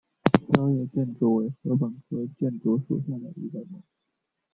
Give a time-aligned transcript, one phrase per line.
[0.51, 3.83] 凋叶箭竹为禾本科箭竹属下的一个种。